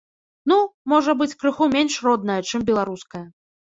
Ну, 0.51 0.57
можа 0.95 1.15
быць, 1.21 1.29
крыху 1.43 1.71
менш 1.77 2.01
родная, 2.09 2.41
чым 2.51 2.69
беларуская. 2.75 3.27